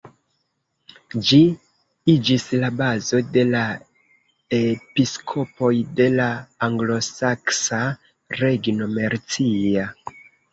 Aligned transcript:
Ĝi 1.31 1.37
iĝis 2.13 2.45
la 2.63 2.71
bazo 2.79 3.19
de 3.35 3.43
la 3.49 3.61
episkopoj 4.61 5.71
de 6.01 6.09
la 6.15 6.27
anglosaksa 6.71 7.83
regno 8.43 8.89
Mercia. 8.97 9.87